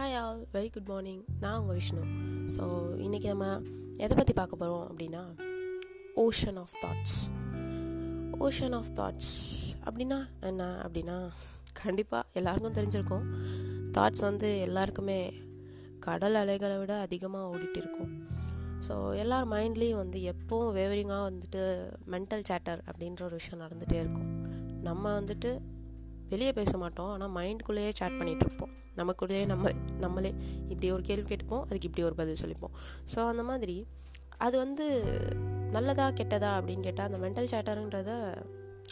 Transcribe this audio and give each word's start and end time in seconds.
Hi 0.00 0.14
all 0.18 0.38
very 0.52 0.68
good 0.74 0.90
morning 0.90 1.22
நான் 1.40 1.56
உங்கள் 1.60 1.76
Vishnu. 1.78 2.02
So 2.54 2.62
இன்றைக்கி 3.06 3.26
நம்ம 3.32 3.46
எதை 4.04 4.14
பற்றி 4.18 4.34
பார்க்க 4.38 4.60
போகிறோம் 4.60 4.84
அப்படின்னா 4.90 5.22
ocean 6.22 6.58
of 6.62 6.76
thoughts 6.82 7.16
ocean 8.46 8.74
of 8.78 8.90
thoughts 8.98 9.34
அப்படின்னா 9.86 10.18
என்ன 10.50 10.68
அப்படின்னா 10.84 11.16
கண்டிப்பாக 11.80 12.38
எல்லாருக்கும் 12.40 12.76
தெரிஞ்சிருக்கும். 12.78 13.26
தாட்ஸ் 13.96 14.24
வந்து 14.28 14.50
எல்லாருக்குமே 14.68 15.18
கடல் 16.06 16.38
அலைகளை 16.42 16.78
விட 16.82 16.96
அதிகமாக 17.06 17.50
ஓடிட்டு 17.52 17.82
இருக்கும் 17.82 18.14
ஸோ 18.88 18.96
எல்லார் 19.24 19.52
மைண்ட்லேயும் 19.54 20.02
வந்து 20.04 20.20
எப்போவும் 20.32 20.72
வேவரிங்காக 20.78 21.26
வந்துட்டு 21.30 21.64
மென்டல் 22.14 22.46
சேட்டர் 22.52 22.82
அப்படின்ற 22.90 23.22
ஒரு 23.28 23.38
விஷயம் 23.42 23.62
நடந்துகிட்டே 23.64 24.00
இருக்கும். 24.04 24.32
நம்ம 24.88 25.04
வந்துட்டு 25.20 25.52
வெளியே 26.30 26.52
பேச 26.60 26.72
மாட்டோம். 26.78 27.10
ஆனால் 27.14 27.32
மைண்டுக்குள்ளேயே 27.36 27.92
சேட் 28.00 28.18
பண்ணிகிட்ருப்போம் 28.20 28.72
நமக்குள்ளேயே 29.00 29.44
நம்ம 29.46 29.70
நம்மளே 30.04 30.30
இப்படி 30.68 30.88
ஒரு 30.96 31.02
கேள்வி 31.02 31.26
கேட்டுப்போம். 31.30 31.64
அதுக்கு 31.68 31.88
இப்படி 31.90 32.04
ஒரு 32.08 32.14
பதில் 32.14 32.40
சொல்லிப்போம். 32.42 32.74
ஸோ 33.14 33.18
அந்த 33.26 33.42
மாதிரி 33.50 33.76
அது 34.46 34.56
வந்து 34.58 34.86
நல்லதா 35.76 36.06
கெட்டதா 36.10 36.50
அப்படின்னு 36.58 36.86
கேட்டால் 36.88 37.08
அந்த 37.10 37.18
மென்டல் 37.24 37.50
சேட்டருன்றத 37.52 38.12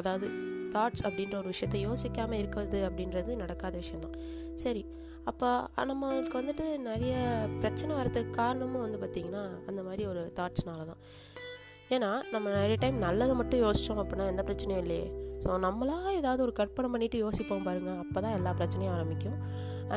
அதாவது 0.00 0.26
தாட்ஸ் 0.74 1.02
அப்படின்ற 1.06 1.34
ஒரு 1.40 1.48
விஷயத்த 1.52 1.78
யோசிக்காமல் 1.86 2.38
இருக்கிறது 2.38 2.78
அப்படின்றது 2.88 3.32
நடக்காத 3.36 3.74
விஷயந்தான் 3.76 4.14
சரி. 4.62 4.82
அப்போ 5.30 5.48
நம்மளுக்கு 5.90 6.36
வந்துட்டு 6.40 6.64
நிறைய 6.86 7.14
பிரச்சனை 7.60 7.92
வரதுக்கு 7.98 8.32
காரணமும் 8.38 8.84
வந்து 8.86 8.98
பார்த்திங்கன்னா 9.02 9.42
அந்த 9.70 9.80
மாதிரி 9.88 10.02
ஒரு 10.06 10.22
தாட்ஸ்னால 10.38 10.86
தான் 10.90 11.02
ஏன்னா 11.94 12.10
நம்ம 12.34 12.46
நிறைய 12.56 12.76
டைம் 12.82 12.98
நல்லதை 13.06 13.34
மட்டும் 13.38 13.62
யோசித்தோம் 13.64 14.00
அப்படின்னா 14.02 14.26
எந்த 14.32 14.42
பிரச்சனையும் 14.48 14.82
இல்லையே. 14.84 15.06
ஸோ 15.44 15.48
நம்மளாக 15.64 16.12
ஏதாவது 16.18 16.40
ஒரு 16.46 16.52
கற்பனை 16.60 16.88
பண்ணிவிட்டு 16.92 17.18
யோசிப்போம் 17.24 17.66
பாருங்கள் 17.68 18.00
அப்போ 18.02 18.18
தான் 18.24 18.36
எல்லா 18.38 18.50
பிரச்சனையும் 18.60 18.94
ஆரம்பிக்கும். 18.96 19.38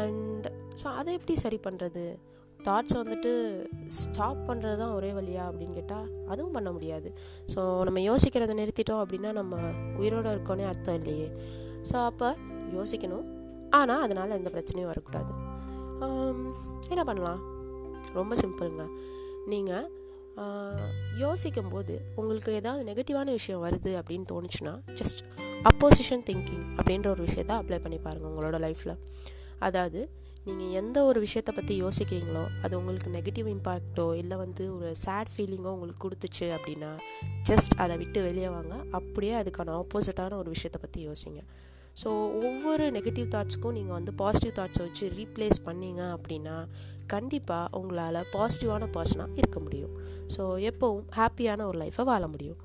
அண்ட் 0.00 0.46
ஸோ 0.80 0.86
அதை 1.00 1.10
எப்படி 1.18 1.34
சரி 1.44 1.58
பண்ணுறது 1.66 2.04
தாட்ஸை 2.66 2.96
வந்துட்டு 3.02 3.30
ஸ்டாப் 4.00 4.40
பண்ணுறது 4.48 4.76
தான் 4.82 4.94
ஒரே 4.98 5.10
வழியா 5.18 5.42
அப்படின்னு 5.48 5.76
கேட்டால் 5.78 6.06
அதுவும் 6.32 6.56
பண்ண 6.56 6.68
முடியாது. 6.76 7.08
ஸோ 7.52 7.60
நம்ம 7.88 8.02
யோசிக்கிறத 8.10 8.54
நிறுத்திட்டோம் 8.60 9.02
அப்படின்னா 9.04 9.32
நம்ம 9.40 9.56
உயிரோடு 10.00 10.34
இருக்கோன்னே 10.36 10.66
அர்த்தம் 10.72 10.98
இல்லையே. 11.00 11.28
ஸோ 11.90 11.96
அப்போ 12.10 12.30
யோசிக்கணும். 12.78 13.26
ஆனால் 13.80 14.04
அதனால் 14.06 14.38
எந்த 14.40 14.50
பிரச்சனையும் 14.54 14.92
வரக்கூடாது. 14.92 15.32
என்ன 16.92 17.02
பண்ணலாம்? 17.10 17.42
ரொம்ப 18.18 18.34
சிம்பிளுங்க 18.42 18.84
நீங்கள் 19.52 19.86
யோசிக்கும் 21.18 21.68
போது 21.68 21.94
உங்களுக்கு 22.14 22.52
ஏதாவது 22.52 22.82
நெகட்டிவான 22.92 23.24
விஷயம் 23.24 23.64
வருது 23.64 23.90
அப்படின்னு 24.00 24.26
தோணுச்சுன்னா 24.32 24.74
ஜஸ்ட் 24.94 25.22
அப்போசிஷன் 25.62 26.24
திங்கிங் 26.30 26.66
அப்படின்ற 26.76 27.06
ஒரு 27.06 27.24
விஷயத்த 27.24 27.52
அப்ளை 27.60 27.78
பண்ணி 27.78 27.98
பாருங்கள் 27.98 28.30
உங்களோட 28.30 28.58
லைஃப்பில் 28.58 28.96
அதாவது 29.58 30.10
நீங்கள் 30.44 30.70
எந்த 30.70 31.04
ஒரு 31.04 31.20
விஷயத்தை 31.20 31.54
பற்றி 31.54 31.82
யோசிக்கிறீங்களோ 31.82 32.46
அது 32.62 32.78
உங்களுக்கு 32.78 33.10
நெகட்டிவ் 33.10 33.48
இம்பேக்டோ 33.48 34.14
இல்லை 34.16 34.36
வந்து 34.36 34.76
ஒரு 34.76 34.96
சேட் 34.96 35.30
ஃபீலிங்கோ 35.36 35.70
உங்களுக்கு 35.70 36.08
கொடுத்துச்சு 36.08 36.46
அப்படின்னா 36.56 36.90
ஜஸ்ட் 37.50 37.74
அதை 37.76 37.96
விட்டு 37.96 38.22
வெளியே 38.22 38.48
வாங்க. 38.48 38.74
அப்படியே 38.90 39.34
அதுக்கான 39.34 39.82
ஆப்போசிட்டான 39.82 40.34
ஒரு 40.34 40.50
விஷயத்தை 40.50 40.80
பற்றி 40.80 41.08
யோசிங்க. 41.08 41.42
ஸோ 42.02 42.08
ஒவ்வொரு 42.48 42.84
நெகட்டிவ் 42.96 43.28
தாட்ஸ்க்கும் 43.34 43.76
நீங்கள் 43.78 43.96
வந்து 43.98 44.12
பாசிட்டிவ் 44.22 44.54
தாட்ஸை 44.58 44.82
வச்சு 44.86 45.06
ரீப்ளேஸ் 45.18 45.58
பண்ணீங்க 45.68 46.02
அப்படின்னா 46.16 46.56
கண்டிப்பாக 47.12 47.78
உங்களால் 47.78 48.20
பாசிட்டிவான 48.34 48.84
பர்சனாக 48.96 49.36
இருக்க 49.40 49.58
முடியும். 49.60 49.94
ஸோ 50.34 50.42
எப்போவும் 50.70 51.06
ஹாப்பியான 51.18 51.66
ஒரு 51.70 51.78
லைஃப்பை 51.82 52.04
வாழ 52.10 52.24
முடியும். 52.34 52.60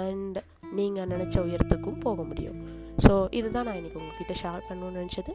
அண்ட் 0.00 0.38
நீங்கள் 0.78 1.08
நினச்ச 1.12 1.36
உயரத்துக்கும் 1.46 2.02
போக 2.06 2.22
முடியும். 2.30 2.58
ஸோ 3.04 3.12
இதுதான் 3.38 3.66
நான் 3.68 3.78
இன்றைக்கி 3.80 3.98
உங்ககிட்ட 4.02 4.34
ஷேர் 4.42 4.66
பண்ணணும்னு 4.68 5.00
நினச்சது. 5.00 5.32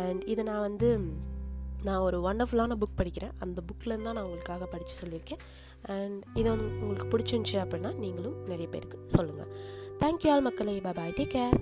அண்ட் 0.00 0.22
இதை 0.32 0.44
நான் 0.50 0.64
வந்து 0.68 0.88
நான் 1.86 2.04
ஒரு 2.06 2.18
ஒண்டர்ஃபுல்லான 2.28 2.76
புக் 2.80 2.98
படிக்கிறேன். 3.00 3.34
அந்த 3.44 3.58
புக்கிலேருந்து 3.68 4.08
தான் 4.08 4.18
நான் 4.18 4.28
உங்களுக்காக 4.28 4.66
படித்து 4.74 4.94
சொல்லியிருக்கேன். 5.02 5.40
அண்ட் 5.94 6.18
இது 6.40 6.48
வந்து 6.54 6.68
உங்களுக்கு 6.82 7.08
பிடிச்சிருந்துச்சி 7.12 7.58
அப்படின்னா 7.64 7.92
நீங்களும் 8.04 8.36
நிறைய 8.50 8.68
பேருக்கு 8.74 8.98
சொல்லுங்கள் 9.16 9.50
தேங்க்யூ 10.02 10.30
ஆல் 10.34 10.46
மக்களே. 10.48 10.74
Bye 11.00 11.16
take 11.20 11.34
care 11.36 11.58